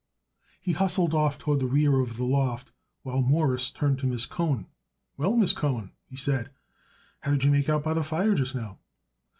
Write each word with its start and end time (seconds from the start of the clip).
He 0.59 0.71
hustled 0.71 1.13
off 1.13 1.37
toward 1.37 1.59
the 1.59 1.67
rear 1.67 1.99
of 1.99 2.17
the 2.17 2.23
loft 2.23 2.71
while 3.03 3.21
Morris 3.21 3.69
turned 3.69 3.99
to 3.99 4.07
Miss 4.07 4.25
Cohen. 4.25 4.65
"Well, 5.15 5.37
Miss 5.37 5.53
Cohen," 5.53 5.91
he 6.09 6.15
said, 6.15 6.49
"how 7.19 7.29
did 7.29 7.43
you 7.43 7.51
make 7.51 7.69
out 7.69 7.83
by 7.83 7.93
the 7.93 8.01
fire 8.03 8.33
just 8.33 8.55
now?" 8.55 8.79